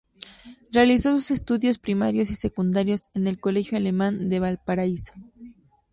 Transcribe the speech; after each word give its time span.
Realizó 0.71 1.11
sus 1.11 1.29
estudios 1.29 1.77
primarios 1.77 2.31
y 2.31 2.35
secundarios 2.35 3.03
en 3.13 3.27
el 3.27 3.39
Colegio 3.39 3.77
Alemán 3.77 4.29
de 4.29 4.39
Valparaíso. 4.39 5.13